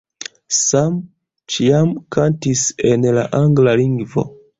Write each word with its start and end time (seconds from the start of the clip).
Sam 0.59 0.95
ĉiam 1.55 1.91
kantis 2.15 2.63
en 2.93 3.05
la 3.19 3.27
angla 3.41 3.75
lingvo. 3.83 4.25